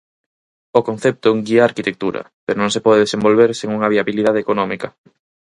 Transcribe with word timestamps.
O 0.79 0.81
concepto 0.87 1.37
guía 1.45 1.61
a 1.63 1.69
arquitectura, 1.71 2.21
pero 2.45 2.57
non 2.61 2.73
se 2.75 2.83
pode 2.85 3.03
desenvolver 3.05 3.49
sen 3.59 3.69
unha 3.77 3.91
viabilidade 3.93 4.39
económica. 4.45 4.87